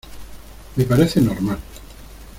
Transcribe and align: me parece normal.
me 0.77 0.83
parece 0.85 1.21
normal. 1.21 1.59